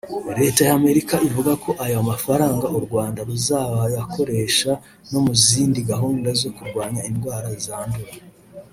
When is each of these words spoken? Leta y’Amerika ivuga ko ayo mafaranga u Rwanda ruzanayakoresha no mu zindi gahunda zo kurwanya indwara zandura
Leta 0.41 0.61
y’Amerika 0.69 1.15
ivuga 1.27 1.51
ko 1.63 1.69
ayo 1.85 1.99
mafaranga 2.11 2.65
u 2.77 2.79
Rwanda 2.85 3.19
ruzanayakoresha 3.29 4.71
no 5.11 5.19
mu 5.25 5.33
zindi 5.45 5.79
gahunda 5.91 6.29
zo 6.41 6.49
kurwanya 6.57 7.01
indwara 7.09 7.47
zandura 7.65 8.13